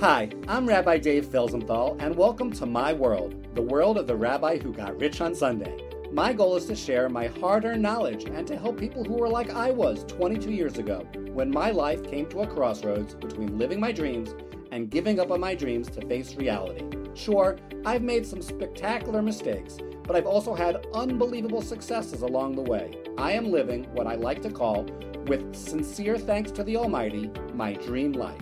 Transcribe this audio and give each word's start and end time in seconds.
Hi, 0.00 0.30
I'm 0.48 0.66
Rabbi 0.66 0.96
Dave 0.96 1.26
Felsenthal, 1.26 2.00
and 2.00 2.16
welcome 2.16 2.50
to 2.52 2.64
my 2.64 2.90
world, 2.90 3.54
the 3.54 3.60
world 3.60 3.98
of 3.98 4.06
the 4.06 4.16
rabbi 4.16 4.56
who 4.56 4.72
got 4.72 4.98
rich 4.98 5.20
on 5.20 5.34
Sunday. 5.34 5.76
My 6.10 6.32
goal 6.32 6.56
is 6.56 6.64
to 6.68 6.74
share 6.74 7.10
my 7.10 7.26
hard 7.26 7.66
earned 7.66 7.82
knowledge 7.82 8.24
and 8.24 8.46
to 8.46 8.56
help 8.56 8.78
people 8.78 9.04
who 9.04 9.22
are 9.22 9.28
like 9.28 9.50
I 9.50 9.70
was 9.70 10.04
22 10.04 10.52
years 10.52 10.78
ago, 10.78 11.06
when 11.34 11.50
my 11.50 11.70
life 11.70 12.02
came 12.02 12.26
to 12.30 12.40
a 12.40 12.46
crossroads 12.46 13.12
between 13.12 13.58
living 13.58 13.78
my 13.78 13.92
dreams 13.92 14.34
and 14.72 14.88
giving 14.88 15.20
up 15.20 15.30
on 15.30 15.40
my 15.40 15.54
dreams 15.54 15.90
to 15.90 16.06
face 16.06 16.34
reality. 16.34 16.86
Sure, 17.12 17.58
I've 17.84 18.00
made 18.00 18.24
some 18.24 18.40
spectacular 18.40 19.20
mistakes, 19.20 19.76
but 20.04 20.16
I've 20.16 20.24
also 20.24 20.54
had 20.54 20.86
unbelievable 20.94 21.60
successes 21.60 22.22
along 22.22 22.56
the 22.56 22.62
way. 22.62 22.96
I 23.18 23.32
am 23.32 23.52
living 23.52 23.84
what 23.92 24.06
I 24.06 24.14
like 24.14 24.40
to 24.44 24.50
call, 24.50 24.84
with 25.26 25.54
sincere 25.54 26.16
thanks 26.16 26.50
to 26.52 26.64
the 26.64 26.78
Almighty, 26.78 27.30
my 27.52 27.74
dream 27.74 28.12
life. 28.12 28.40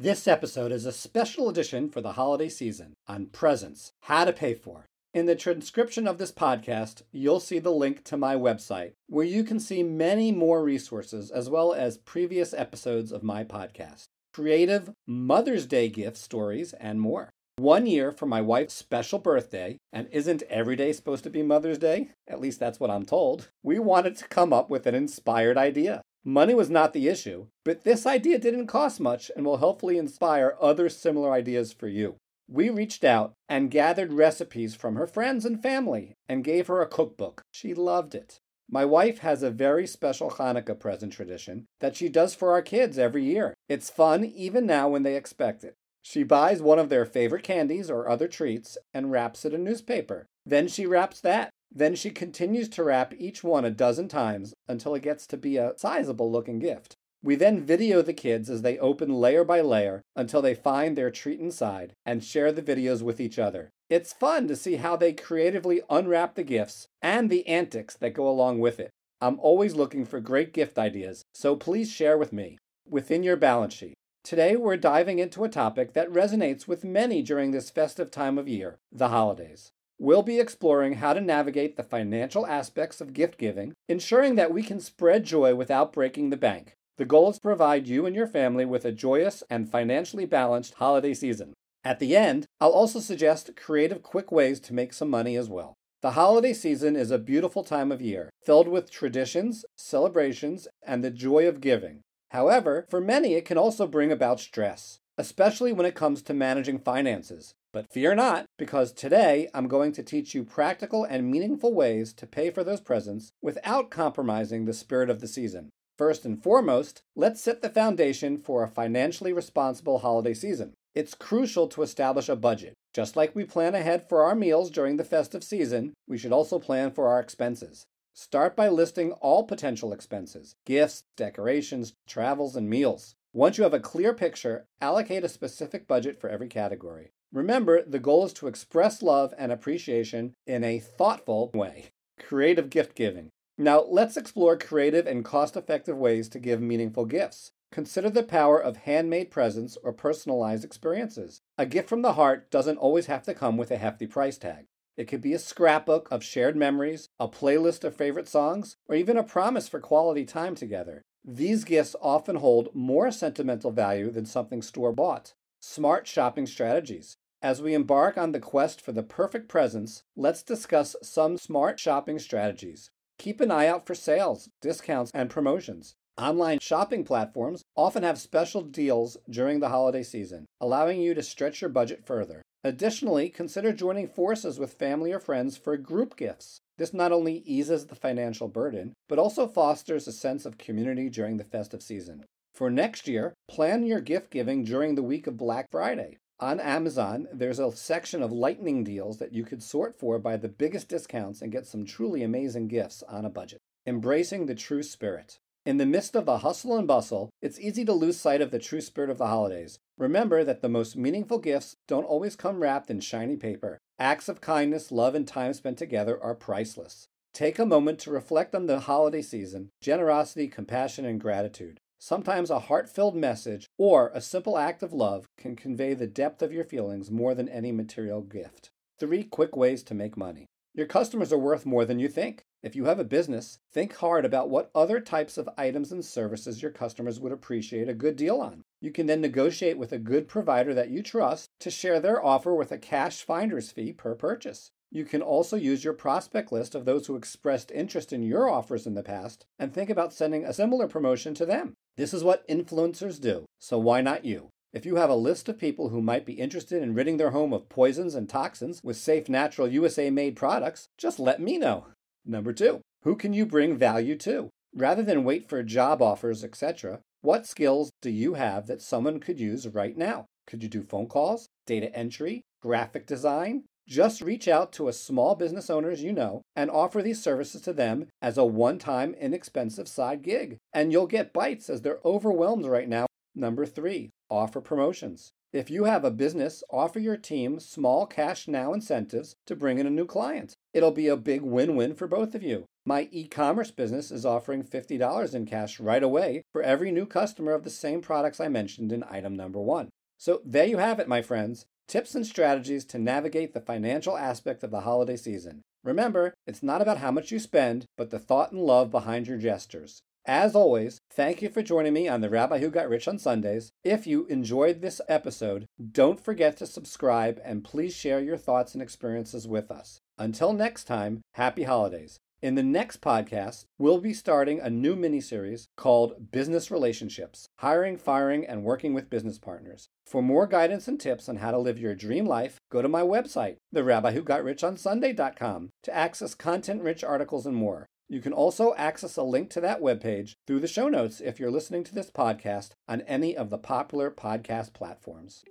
This 0.00 0.28
episode 0.28 0.70
is 0.70 0.86
a 0.86 0.92
special 0.92 1.48
edition 1.48 1.88
for 1.88 2.00
the 2.00 2.12
holiday 2.12 2.48
season 2.48 2.92
on 3.08 3.26
presents, 3.26 3.90
how 4.02 4.26
to 4.26 4.32
pay 4.32 4.54
for. 4.54 4.86
In 5.12 5.26
the 5.26 5.34
transcription 5.34 6.06
of 6.06 6.18
this 6.18 6.30
podcast, 6.30 7.02
you'll 7.10 7.40
see 7.40 7.58
the 7.58 7.72
link 7.72 8.04
to 8.04 8.16
my 8.16 8.36
website, 8.36 8.92
where 9.08 9.24
you 9.24 9.42
can 9.42 9.58
see 9.58 9.82
many 9.82 10.30
more 10.30 10.62
resources 10.62 11.32
as 11.32 11.50
well 11.50 11.72
as 11.72 11.98
previous 11.98 12.54
episodes 12.54 13.10
of 13.10 13.24
my 13.24 13.42
podcast, 13.42 14.04
creative 14.32 14.92
Mother's 15.04 15.66
Day 15.66 15.88
gift 15.88 16.16
stories, 16.16 16.74
and 16.74 17.00
more. 17.00 17.30
One 17.56 17.88
year 17.88 18.12
for 18.12 18.26
my 18.26 18.40
wife's 18.40 18.74
special 18.74 19.18
birthday, 19.18 19.78
and 19.92 20.06
isn't 20.12 20.44
every 20.44 20.76
day 20.76 20.92
supposed 20.92 21.24
to 21.24 21.30
be 21.30 21.42
Mother's 21.42 21.78
Day? 21.78 22.10
At 22.28 22.40
least 22.40 22.60
that's 22.60 22.78
what 22.78 22.90
I'm 22.90 23.04
told. 23.04 23.48
We 23.64 23.80
wanted 23.80 24.14
to 24.18 24.28
come 24.28 24.52
up 24.52 24.70
with 24.70 24.86
an 24.86 24.94
inspired 24.94 25.58
idea. 25.58 26.02
Money 26.24 26.54
was 26.54 26.68
not 26.68 26.92
the 26.92 27.08
issue, 27.08 27.46
but 27.64 27.84
this 27.84 28.06
idea 28.06 28.38
didn't 28.38 28.66
cost 28.66 29.00
much 29.00 29.30
and 29.36 29.46
will 29.46 29.58
hopefully 29.58 29.98
inspire 29.98 30.56
other 30.60 30.88
similar 30.88 31.32
ideas 31.32 31.72
for 31.72 31.88
you. 31.88 32.16
We 32.48 32.70
reached 32.70 33.04
out 33.04 33.34
and 33.48 33.70
gathered 33.70 34.12
recipes 34.12 34.74
from 34.74 34.96
her 34.96 35.06
friends 35.06 35.44
and 35.44 35.62
family 35.62 36.14
and 36.28 36.42
gave 36.42 36.66
her 36.66 36.80
a 36.80 36.86
cookbook. 36.86 37.42
She 37.52 37.74
loved 37.74 38.14
it. 38.14 38.40
My 38.70 38.84
wife 38.84 39.18
has 39.18 39.42
a 39.42 39.50
very 39.50 39.86
special 39.86 40.30
Hanukkah 40.30 40.78
present 40.78 41.12
tradition 41.12 41.66
that 41.80 41.96
she 41.96 42.08
does 42.08 42.34
for 42.34 42.52
our 42.52 42.62
kids 42.62 42.98
every 42.98 43.24
year. 43.24 43.54
It's 43.68 43.88
fun 43.88 44.24
even 44.24 44.66
now 44.66 44.88
when 44.88 45.04
they 45.04 45.16
expect 45.16 45.64
it. 45.64 45.74
She 46.02 46.22
buys 46.22 46.62
one 46.62 46.78
of 46.78 46.88
their 46.88 47.04
favorite 47.04 47.42
candies 47.42 47.90
or 47.90 48.08
other 48.08 48.28
treats 48.28 48.76
and 48.92 49.10
wraps 49.10 49.44
it 49.44 49.54
in 49.54 49.64
newspaper. 49.64 50.26
Then 50.44 50.68
she 50.68 50.86
wraps 50.86 51.20
that. 51.20 51.50
Then 51.70 51.94
she 51.94 52.10
continues 52.10 52.68
to 52.70 52.84
wrap 52.84 53.14
each 53.18 53.44
one 53.44 53.64
a 53.64 53.70
dozen 53.70 54.08
times 54.08 54.54
until 54.66 54.94
it 54.94 55.02
gets 55.02 55.26
to 55.28 55.36
be 55.36 55.56
a 55.56 55.74
sizable 55.76 56.30
looking 56.30 56.58
gift. 56.58 56.96
We 57.22 57.34
then 57.34 57.64
video 57.64 58.00
the 58.00 58.12
kids 58.12 58.48
as 58.48 58.62
they 58.62 58.78
open 58.78 59.12
layer 59.12 59.44
by 59.44 59.60
layer 59.60 60.02
until 60.14 60.40
they 60.40 60.54
find 60.54 60.96
their 60.96 61.10
treat 61.10 61.40
inside 61.40 61.92
and 62.06 62.22
share 62.22 62.52
the 62.52 62.62
videos 62.62 63.02
with 63.02 63.20
each 63.20 63.38
other. 63.38 63.70
It's 63.90 64.12
fun 64.12 64.46
to 64.48 64.56
see 64.56 64.76
how 64.76 64.96
they 64.96 65.12
creatively 65.12 65.82
unwrap 65.90 66.34
the 66.36 66.44
gifts 66.44 66.86
and 67.02 67.28
the 67.28 67.46
antics 67.46 67.96
that 67.96 68.14
go 68.14 68.28
along 68.28 68.60
with 68.60 68.78
it. 68.78 68.90
I'm 69.20 69.40
always 69.40 69.74
looking 69.74 70.04
for 70.04 70.20
great 70.20 70.52
gift 70.52 70.78
ideas, 70.78 71.24
so 71.34 71.56
please 71.56 71.90
share 71.90 72.16
with 72.16 72.32
me 72.32 72.58
within 72.88 73.22
your 73.24 73.36
balance 73.36 73.74
sheet. 73.74 73.94
Today, 74.22 74.56
we're 74.56 74.76
diving 74.76 75.18
into 75.18 75.42
a 75.42 75.48
topic 75.48 75.94
that 75.94 76.12
resonates 76.12 76.68
with 76.68 76.84
many 76.84 77.22
during 77.22 77.50
this 77.50 77.70
festive 77.70 78.10
time 78.10 78.38
of 78.38 78.46
year 78.46 78.78
the 78.92 79.08
holidays. 79.08 79.72
We'll 80.00 80.22
be 80.22 80.38
exploring 80.38 80.94
how 80.94 81.12
to 81.12 81.20
navigate 81.20 81.76
the 81.76 81.82
financial 81.82 82.46
aspects 82.46 83.00
of 83.00 83.12
gift 83.12 83.36
giving, 83.36 83.72
ensuring 83.88 84.36
that 84.36 84.52
we 84.52 84.62
can 84.62 84.78
spread 84.78 85.24
joy 85.24 85.56
without 85.56 85.92
breaking 85.92 86.30
the 86.30 86.36
bank. 86.36 86.76
The 86.98 87.04
goal 87.04 87.30
is 87.30 87.36
to 87.36 87.42
provide 87.42 87.88
you 87.88 88.06
and 88.06 88.14
your 88.14 88.28
family 88.28 88.64
with 88.64 88.84
a 88.84 88.92
joyous 88.92 89.42
and 89.50 89.68
financially 89.68 90.24
balanced 90.24 90.74
holiday 90.74 91.14
season. 91.14 91.52
At 91.82 91.98
the 91.98 92.16
end, 92.16 92.46
I'll 92.60 92.70
also 92.70 93.00
suggest 93.00 93.56
creative, 93.56 94.04
quick 94.04 94.30
ways 94.30 94.60
to 94.60 94.74
make 94.74 94.92
some 94.92 95.10
money 95.10 95.36
as 95.36 95.48
well. 95.48 95.74
The 96.00 96.12
holiday 96.12 96.52
season 96.52 96.94
is 96.94 97.10
a 97.10 97.18
beautiful 97.18 97.64
time 97.64 97.90
of 97.90 98.00
year, 98.00 98.30
filled 98.44 98.68
with 98.68 98.92
traditions, 98.92 99.64
celebrations, 99.76 100.68
and 100.86 101.02
the 101.02 101.10
joy 101.10 101.48
of 101.48 101.60
giving. 101.60 102.02
However, 102.30 102.86
for 102.88 103.00
many, 103.00 103.34
it 103.34 103.44
can 103.44 103.58
also 103.58 103.84
bring 103.86 104.12
about 104.12 104.38
stress, 104.38 105.00
especially 105.16 105.72
when 105.72 105.86
it 105.86 105.96
comes 105.96 106.22
to 106.22 106.34
managing 106.34 106.78
finances. 106.78 107.54
But 107.72 107.92
fear 107.92 108.14
not, 108.14 108.46
because 108.58 108.92
today 108.92 109.48
I'm 109.52 109.68
going 109.68 109.92
to 109.92 110.02
teach 110.02 110.34
you 110.34 110.42
practical 110.42 111.04
and 111.04 111.30
meaningful 111.30 111.74
ways 111.74 112.12
to 112.14 112.26
pay 112.26 112.50
for 112.50 112.64
those 112.64 112.80
presents 112.80 113.30
without 113.42 113.90
compromising 113.90 114.64
the 114.64 114.72
spirit 114.72 115.10
of 115.10 115.20
the 115.20 115.28
season. 115.28 115.68
First 115.98 116.24
and 116.24 116.42
foremost, 116.42 117.02
let's 117.14 117.42
set 117.42 117.60
the 117.60 117.68
foundation 117.68 118.38
for 118.38 118.62
a 118.62 118.68
financially 118.68 119.32
responsible 119.32 119.98
holiday 119.98 120.32
season. 120.32 120.72
It's 120.94 121.14
crucial 121.14 121.66
to 121.68 121.82
establish 121.82 122.28
a 122.28 122.36
budget. 122.36 122.74
Just 122.94 123.16
like 123.16 123.34
we 123.34 123.44
plan 123.44 123.74
ahead 123.74 124.08
for 124.08 124.22
our 124.24 124.34
meals 124.34 124.70
during 124.70 124.96
the 124.96 125.04
festive 125.04 125.44
season, 125.44 125.92
we 126.06 126.16
should 126.16 126.32
also 126.32 126.58
plan 126.58 126.90
for 126.90 127.08
our 127.08 127.20
expenses. 127.20 127.84
Start 128.14 128.56
by 128.56 128.68
listing 128.68 129.12
all 129.12 129.44
potential 129.44 129.92
expenses 129.92 130.54
gifts, 130.64 131.02
decorations, 131.16 131.92
travels, 132.08 132.56
and 132.56 132.68
meals. 132.68 133.14
Once 133.34 133.58
you 133.58 133.64
have 133.64 133.74
a 133.74 133.80
clear 133.80 134.14
picture, 134.14 134.66
allocate 134.80 135.22
a 135.22 135.28
specific 135.28 135.86
budget 135.86 136.18
for 136.18 136.30
every 136.30 136.48
category. 136.48 137.12
Remember, 137.30 137.82
the 137.82 137.98
goal 137.98 138.24
is 138.24 138.32
to 138.32 138.46
express 138.46 139.02
love 139.02 139.34
and 139.36 139.52
appreciation 139.52 140.34
in 140.46 140.64
a 140.64 140.78
thoughtful 140.78 141.50
way. 141.52 141.90
Creative 142.18 142.70
gift 142.70 142.94
giving. 142.94 143.28
Now, 143.58 143.82
let's 143.82 144.16
explore 144.16 144.56
creative 144.56 145.06
and 145.06 145.24
cost 145.24 145.56
effective 145.56 145.98
ways 145.98 146.28
to 146.30 146.38
give 146.38 146.62
meaningful 146.62 147.04
gifts. 147.04 147.52
Consider 147.70 148.08
the 148.08 148.22
power 148.22 148.58
of 148.58 148.78
handmade 148.78 149.30
presents 149.30 149.76
or 149.82 149.92
personalized 149.92 150.64
experiences. 150.64 151.42
A 151.58 151.66
gift 151.66 151.88
from 151.88 152.00
the 152.00 152.14
heart 152.14 152.50
doesn't 152.50 152.78
always 152.78 153.06
have 153.06 153.24
to 153.24 153.34
come 153.34 153.58
with 153.58 153.70
a 153.70 153.76
hefty 153.76 154.06
price 154.06 154.38
tag. 154.38 154.64
It 154.96 155.06
could 155.06 155.20
be 155.20 155.34
a 155.34 155.38
scrapbook 155.38 156.08
of 156.10 156.24
shared 156.24 156.56
memories, 156.56 157.08
a 157.20 157.28
playlist 157.28 157.84
of 157.84 157.94
favorite 157.94 158.26
songs, 158.26 158.76
or 158.88 158.96
even 158.96 159.18
a 159.18 159.22
promise 159.22 159.68
for 159.68 159.80
quality 159.80 160.24
time 160.24 160.54
together. 160.54 161.02
These 161.24 161.64
gifts 161.64 161.94
often 162.00 162.36
hold 162.36 162.74
more 162.74 163.10
sentimental 163.10 163.70
value 163.70 164.10
than 164.10 164.24
something 164.24 164.62
store 164.62 164.92
bought. 164.92 165.34
Smart 165.60 166.06
shopping 166.06 166.46
strategies. 166.46 167.16
As 167.42 167.62
we 167.62 167.74
embark 167.74 168.18
on 168.18 168.32
the 168.32 168.40
quest 168.40 168.80
for 168.80 168.92
the 168.92 169.02
perfect 169.02 169.48
presents, 169.48 170.02
let's 170.16 170.42
discuss 170.42 170.96
some 171.02 171.36
smart 171.36 171.78
shopping 171.78 172.18
strategies. 172.18 172.90
Keep 173.18 173.40
an 173.40 173.50
eye 173.50 173.66
out 173.66 173.86
for 173.86 173.94
sales, 173.94 174.48
discounts, 174.60 175.10
and 175.12 175.28
promotions. 175.28 175.94
Online 176.16 176.58
shopping 176.60 177.04
platforms 177.04 177.62
often 177.76 178.02
have 178.02 178.18
special 178.18 178.62
deals 178.62 179.16
during 179.30 179.60
the 179.60 179.68
holiday 179.68 180.02
season, 180.02 180.46
allowing 180.60 181.00
you 181.00 181.14
to 181.14 181.22
stretch 181.22 181.60
your 181.60 181.70
budget 181.70 182.04
further. 182.04 182.42
Additionally, 182.64 183.28
consider 183.28 183.72
joining 183.72 184.08
forces 184.08 184.58
with 184.58 184.74
family 184.74 185.12
or 185.12 185.20
friends 185.20 185.56
for 185.56 185.76
group 185.76 186.16
gifts. 186.16 186.60
This 186.78 186.94
not 186.94 187.12
only 187.12 187.42
eases 187.44 187.86
the 187.86 187.96
financial 187.96 188.48
burden, 188.48 188.94
but 189.08 189.18
also 189.18 189.48
fosters 189.48 190.06
a 190.06 190.12
sense 190.12 190.46
of 190.46 190.58
community 190.58 191.10
during 191.10 191.36
the 191.36 191.44
festive 191.44 191.82
season. 191.82 192.24
For 192.54 192.70
next 192.70 193.06
year, 193.06 193.34
plan 193.48 193.84
your 193.84 194.00
gift 194.00 194.30
giving 194.30 194.64
during 194.64 194.94
the 194.94 195.02
week 195.02 195.26
of 195.26 195.36
Black 195.36 195.66
Friday. 195.70 196.18
On 196.40 196.60
Amazon, 196.60 197.26
there's 197.32 197.58
a 197.58 197.72
section 197.72 198.22
of 198.22 198.30
lightning 198.30 198.84
deals 198.84 199.18
that 199.18 199.32
you 199.32 199.44
could 199.44 199.62
sort 199.62 199.98
for 199.98 200.20
by 200.20 200.36
the 200.36 200.48
biggest 200.48 200.88
discounts 200.88 201.42
and 201.42 201.50
get 201.50 201.66
some 201.66 201.84
truly 201.84 202.22
amazing 202.22 202.68
gifts 202.68 203.02
on 203.08 203.24
a 203.24 203.30
budget. 203.30 203.58
Embracing 203.84 204.46
the 204.46 204.54
true 204.54 204.84
spirit. 204.84 205.40
In 205.68 205.76
the 205.76 205.84
midst 205.84 206.16
of 206.16 206.24
the 206.24 206.38
hustle 206.38 206.78
and 206.78 206.88
bustle, 206.88 207.28
it's 207.42 207.60
easy 207.60 207.84
to 207.84 207.92
lose 207.92 208.18
sight 208.18 208.40
of 208.40 208.50
the 208.50 208.58
true 208.58 208.80
spirit 208.80 209.10
of 209.10 209.18
the 209.18 209.26
holidays. 209.26 209.78
Remember 209.98 210.42
that 210.42 210.62
the 210.62 210.68
most 210.70 210.96
meaningful 210.96 211.38
gifts 211.38 211.76
don't 211.86 212.06
always 212.06 212.36
come 212.36 212.60
wrapped 212.60 212.88
in 212.88 213.00
shiny 213.00 213.36
paper. 213.36 213.76
Acts 213.98 214.30
of 214.30 214.40
kindness, 214.40 214.90
love, 214.90 215.14
and 215.14 215.28
time 215.28 215.52
spent 215.52 215.76
together 215.76 216.18
are 216.22 216.34
priceless. 216.34 217.06
Take 217.34 217.58
a 217.58 217.66
moment 217.66 217.98
to 217.98 218.10
reflect 218.10 218.54
on 218.54 218.64
the 218.64 218.80
holiday 218.80 219.20
season, 219.20 219.68
generosity, 219.82 220.48
compassion, 220.48 221.04
and 221.04 221.20
gratitude. 221.20 221.80
Sometimes 221.98 222.48
a 222.48 222.60
heart 222.60 222.88
filled 222.88 223.14
message 223.14 223.66
or 223.76 224.10
a 224.14 224.22
simple 224.22 224.56
act 224.56 224.82
of 224.82 224.94
love 224.94 225.26
can 225.36 225.54
convey 225.54 225.92
the 225.92 226.06
depth 226.06 226.40
of 226.40 226.50
your 226.50 226.64
feelings 226.64 227.10
more 227.10 227.34
than 227.34 227.46
any 227.46 227.72
material 227.72 228.22
gift. 228.22 228.70
Three 228.98 229.22
quick 229.22 229.54
ways 229.54 229.82
to 229.82 229.94
make 229.94 230.16
money. 230.16 230.46
Your 230.74 230.86
customers 230.86 231.30
are 231.30 231.38
worth 231.38 231.66
more 231.66 231.84
than 231.84 231.98
you 231.98 232.08
think. 232.08 232.44
If 232.60 232.74
you 232.74 232.86
have 232.86 232.98
a 232.98 233.04
business, 233.04 233.60
think 233.70 233.94
hard 233.94 234.24
about 234.24 234.50
what 234.50 234.72
other 234.74 234.98
types 234.98 235.38
of 235.38 235.48
items 235.56 235.92
and 235.92 236.04
services 236.04 236.60
your 236.60 236.72
customers 236.72 237.20
would 237.20 237.30
appreciate 237.30 237.88
a 237.88 237.94
good 237.94 238.16
deal 238.16 238.40
on. 238.40 238.64
You 238.80 238.90
can 238.90 239.06
then 239.06 239.20
negotiate 239.20 239.78
with 239.78 239.92
a 239.92 239.98
good 239.98 240.26
provider 240.26 240.74
that 240.74 240.90
you 240.90 241.00
trust 241.00 241.50
to 241.60 241.70
share 241.70 242.00
their 242.00 242.24
offer 242.24 242.52
with 242.52 242.72
a 242.72 242.78
cash 242.78 243.22
finder's 243.22 243.70
fee 243.70 243.92
per 243.92 244.16
purchase. 244.16 244.72
You 244.90 245.04
can 245.04 245.22
also 245.22 245.56
use 245.56 245.84
your 245.84 245.92
prospect 245.92 246.50
list 246.50 246.74
of 246.74 246.84
those 246.84 247.06
who 247.06 247.14
expressed 247.14 247.70
interest 247.70 248.12
in 248.12 248.24
your 248.24 248.48
offers 248.48 248.86
in 248.86 248.94
the 248.94 249.04
past 249.04 249.46
and 249.58 249.72
think 249.72 249.88
about 249.88 250.12
sending 250.12 250.44
a 250.44 250.52
similar 250.52 250.88
promotion 250.88 251.34
to 251.34 251.46
them. 251.46 251.74
This 251.96 252.12
is 252.12 252.24
what 252.24 252.48
influencers 252.48 253.20
do, 253.20 253.44
so 253.60 253.78
why 253.78 254.00
not 254.00 254.24
you? 254.24 254.48
If 254.72 254.84
you 254.84 254.96
have 254.96 255.10
a 255.10 255.14
list 255.14 255.48
of 255.48 255.58
people 255.58 255.90
who 255.90 256.02
might 256.02 256.26
be 256.26 256.34
interested 256.34 256.82
in 256.82 256.94
ridding 256.94 257.18
their 257.18 257.30
home 257.30 257.52
of 257.52 257.68
poisons 257.68 258.16
and 258.16 258.28
toxins 258.28 258.82
with 258.82 258.96
safe, 258.96 259.28
natural, 259.28 259.68
USA 259.68 260.10
made 260.10 260.34
products, 260.34 260.88
just 260.98 261.20
let 261.20 261.40
me 261.40 261.56
know. 261.56 261.86
Number 262.28 262.52
two, 262.52 262.82
who 263.04 263.16
can 263.16 263.32
you 263.32 263.46
bring 263.46 263.78
value 263.78 264.14
to? 264.18 264.50
Rather 264.74 265.02
than 265.02 265.24
wait 265.24 265.48
for 265.48 265.62
job 265.62 266.02
offers, 266.02 266.44
etc., 266.44 267.00
what 267.22 267.46
skills 267.46 267.90
do 268.02 268.10
you 268.10 268.34
have 268.34 268.66
that 268.66 268.82
someone 268.82 269.18
could 269.18 269.40
use 269.40 269.66
right 269.66 269.96
now? 269.96 270.26
Could 270.46 270.62
you 270.62 270.68
do 270.68 270.82
phone 270.82 271.06
calls, 271.06 271.48
data 271.66 271.90
entry, 271.96 272.42
graphic 272.60 273.06
design? 273.06 273.64
Just 273.88 274.20
reach 274.20 274.46
out 274.46 274.72
to 274.74 274.88
a 274.88 274.92
small 274.92 275.36
business 275.36 275.70
owners 275.70 276.02
you 276.02 276.12
know 276.12 276.42
and 276.54 276.70
offer 276.70 277.00
these 277.00 277.22
services 277.22 277.62
to 277.62 277.72
them 277.72 278.08
as 278.20 278.36
a 278.36 278.44
one 278.44 278.78
time 278.78 279.14
inexpensive 279.14 279.88
side 279.88 280.22
gig. 280.22 280.58
And 280.74 280.92
you'll 280.92 281.06
get 281.06 281.32
bites 281.32 281.70
as 281.70 281.80
they're 281.80 282.00
overwhelmed 282.04 282.66
right 282.66 282.88
now. 282.90 283.06
Number 283.34 283.64
three, 283.64 284.10
offer 284.28 284.60
promotions. 284.60 285.30
If 285.52 285.70
you 285.70 285.84
have 285.84 286.04
a 286.04 286.10
business, 286.10 286.62
offer 286.70 286.98
your 286.98 287.16
team 287.16 287.58
small 287.58 288.04
cash 288.04 288.46
now 288.48 288.74
incentives 288.74 289.34
to 289.46 289.56
bring 289.56 289.78
in 289.78 289.86
a 289.86 289.90
new 289.90 290.04
client. 290.04 290.54
It'll 290.74 290.90
be 290.90 291.08
a 291.08 291.16
big 291.16 291.40
win 291.40 291.74
win 291.74 291.94
for 291.94 292.06
both 292.06 292.34
of 292.34 292.42
you. 292.42 292.66
My 292.84 293.08
e 293.12 293.26
commerce 293.26 293.70
business 293.70 294.10
is 294.10 294.26
offering 294.26 294.62
$50 294.62 295.34
in 295.34 295.46
cash 295.46 295.80
right 295.80 296.02
away 296.02 296.42
for 296.52 296.62
every 296.62 296.90
new 296.90 297.06
customer 297.06 297.52
of 297.52 297.64
the 297.64 297.70
same 297.70 298.02
products 298.02 298.40
I 298.40 298.48
mentioned 298.48 298.92
in 298.92 299.02
item 299.04 299.36
number 299.36 299.58
one. 299.58 299.88
So 300.18 300.42
there 300.44 300.66
you 300.66 300.76
have 300.76 301.00
it, 301.00 301.08
my 301.08 301.22
friends 301.22 301.64
tips 301.86 302.14
and 302.14 302.26
strategies 302.26 302.84
to 302.84 302.98
navigate 302.98 303.54
the 303.54 303.60
financial 303.60 304.18
aspect 304.18 304.62
of 304.62 304.70
the 304.70 304.82
holiday 304.82 305.16
season. 305.16 305.62
Remember, 305.82 306.34
it's 306.46 306.62
not 306.62 306.82
about 306.82 306.98
how 306.98 307.10
much 307.10 307.32
you 307.32 307.38
spend, 307.38 307.86
but 307.96 308.10
the 308.10 308.18
thought 308.18 308.52
and 308.52 308.60
love 308.60 308.90
behind 308.90 309.26
your 309.26 309.38
gestures. 309.38 310.02
As 310.28 310.54
always, 310.54 311.00
thank 311.10 311.40
you 311.40 311.48
for 311.48 311.62
joining 311.62 311.94
me 311.94 312.06
on 312.06 312.20
the 312.20 312.28
Rabbi 312.28 312.58
Who 312.58 312.68
Got 312.68 312.90
Rich 312.90 313.08
on 313.08 313.18
Sundays. 313.18 313.72
If 313.82 314.06
you 314.06 314.26
enjoyed 314.26 314.82
this 314.82 315.00
episode, 315.08 315.64
don't 315.90 316.22
forget 316.22 316.58
to 316.58 316.66
subscribe 316.66 317.40
and 317.42 317.64
please 317.64 317.94
share 317.94 318.20
your 318.20 318.36
thoughts 318.36 318.74
and 318.74 318.82
experiences 318.82 319.48
with 319.48 319.70
us. 319.70 320.02
Until 320.18 320.52
next 320.52 320.84
time, 320.84 321.22
happy 321.36 321.62
holidays. 321.62 322.18
In 322.42 322.56
the 322.56 322.62
next 322.62 323.00
podcast, 323.00 323.64
we'll 323.78 324.02
be 324.02 324.12
starting 324.12 324.60
a 324.60 324.68
new 324.68 324.94
mini 324.94 325.22
series 325.22 325.66
called 325.78 326.30
Business 326.30 326.70
Relationships 326.70 327.48
Hiring, 327.60 327.96
Firing, 327.96 328.44
and 328.46 328.64
Working 328.64 328.92
with 328.92 329.08
Business 329.08 329.38
Partners. 329.38 329.88
For 330.04 330.22
more 330.22 330.46
guidance 330.46 330.86
and 330.86 331.00
tips 331.00 331.30
on 331.30 331.36
how 331.36 331.52
to 331.52 331.58
live 331.58 331.78
your 331.78 331.94
dream 331.94 332.26
life, 332.26 332.58
go 332.70 332.82
to 332.82 332.88
my 332.88 333.00
website, 333.00 333.56
therabbiwhogotRichOnSunday.com, 333.74 335.70
to 335.84 335.96
access 335.96 336.34
content 336.34 336.82
rich 336.82 337.02
articles 337.02 337.46
and 337.46 337.56
more. 337.56 337.88
You 338.10 338.22
can 338.22 338.32
also 338.32 338.74
access 338.76 339.16
a 339.18 339.22
link 339.22 339.50
to 339.50 339.60
that 339.60 339.82
webpage 339.82 340.36
through 340.46 340.60
the 340.60 340.66
show 340.66 340.88
notes 340.88 341.20
if 341.20 341.38
you're 341.38 341.50
listening 341.50 341.84
to 341.84 341.94
this 341.94 342.10
podcast 342.10 342.70
on 342.88 343.02
any 343.02 343.36
of 343.36 343.50
the 343.50 343.58
popular 343.58 344.10
podcast 344.10 344.72
platforms. 344.72 345.44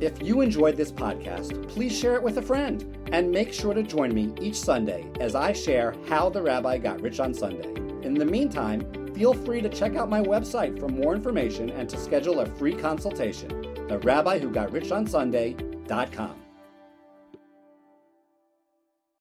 If 0.00 0.22
you 0.22 0.40
enjoyed 0.40 0.78
this 0.78 0.90
podcast, 0.90 1.68
please 1.68 1.96
share 1.96 2.14
it 2.14 2.22
with 2.22 2.38
a 2.38 2.42
friend 2.42 2.96
and 3.12 3.30
make 3.30 3.52
sure 3.52 3.74
to 3.74 3.82
join 3.82 4.14
me 4.14 4.32
each 4.40 4.58
Sunday 4.58 5.06
as 5.20 5.34
I 5.34 5.52
share 5.52 5.94
how 6.08 6.30
the 6.30 6.40
rabbi 6.40 6.78
got 6.78 7.02
rich 7.02 7.20
on 7.20 7.34
Sunday. 7.34 7.68
In 8.02 8.14
the 8.14 8.24
meantime, 8.24 9.14
feel 9.14 9.34
free 9.34 9.60
to 9.60 9.68
check 9.68 9.94
out 9.94 10.08
my 10.08 10.22
website 10.22 10.80
for 10.80 10.88
more 10.88 11.14
information 11.14 11.68
and 11.68 11.86
to 11.90 11.98
schedule 11.98 12.40
a 12.40 12.46
free 12.46 12.74
consultation, 12.74 13.48
the 13.88 13.98